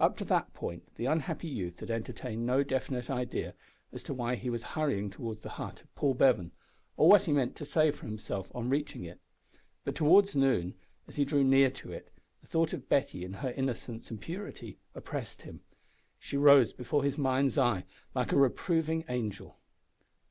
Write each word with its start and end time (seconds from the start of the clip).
Up 0.00 0.16
to 0.16 0.24
that 0.24 0.54
point 0.54 0.94
the 0.94 1.04
unhappy 1.04 1.46
youth 1.46 1.80
had 1.80 1.90
entertained 1.90 2.46
no 2.46 2.62
definite 2.62 3.10
idea 3.10 3.52
as 3.92 4.02
to 4.04 4.14
why 4.14 4.34
he 4.34 4.48
was 4.48 4.62
hurrying 4.62 5.10
towards 5.10 5.40
the 5.40 5.50
hut 5.60 5.82
of 5.82 5.94
Paul 5.94 6.14
Bevan, 6.14 6.52
or 6.96 7.06
what 7.10 7.24
he 7.24 7.32
meant 7.34 7.54
to 7.56 7.66
say 7.66 7.90
for 7.90 8.06
himself 8.06 8.50
on 8.54 8.70
reaching 8.70 9.04
it. 9.04 9.20
But 9.84 9.94
towards 9.94 10.34
noon, 10.34 10.72
as 11.06 11.16
he 11.16 11.26
drew 11.26 11.44
near 11.44 11.68
to 11.70 11.92
it, 11.92 12.10
the 12.40 12.46
thought 12.46 12.72
of 12.72 12.88
Betty 12.88 13.26
in 13.26 13.34
her 13.34 13.50
innocence 13.52 14.10
and 14.10 14.18
purity 14.18 14.78
oppressed 14.94 15.42
him. 15.42 15.60
She 16.18 16.38
rose 16.38 16.72
before 16.72 17.04
his 17.04 17.18
mind's 17.18 17.58
eye 17.58 17.84
like 18.14 18.32
a 18.32 18.38
reproving 18.38 19.04
angel. 19.06 19.58